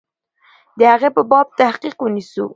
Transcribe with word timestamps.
د 0.77 0.79
هغې 0.91 1.09
په 1.15 1.21
باب 1.29 1.47
تحقیق 1.59 1.97
ونسو. 2.01 2.45